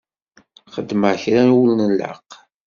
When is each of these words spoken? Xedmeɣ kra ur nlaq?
Xedmeɣ 0.73 1.13
kra 1.23 1.43
ur 1.61 1.69
nlaq? 1.81 2.29